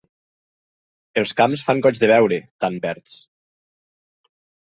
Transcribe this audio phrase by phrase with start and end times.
[1.21, 3.19] Els camps fan goig de veure, tan verds!